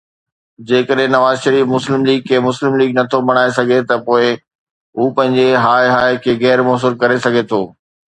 [0.69, 5.11] جيڪڏهن نواز شريف مسلم ليگ کي مسلم ليگ نه ٿو بڻائي سگهي ته پوءِ هو
[5.19, 7.61] پنهنجي ”هاءِ هاءِ“ کي غير موثر ڪري سگهي ٿو.